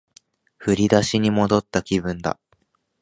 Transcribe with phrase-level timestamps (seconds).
[0.57, 2.39] 振り出しに戻った気分だ